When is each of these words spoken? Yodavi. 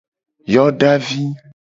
Yodavi. 0.53 1.23